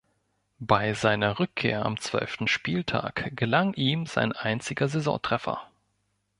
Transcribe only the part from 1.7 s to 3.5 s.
am zwölften Spieltag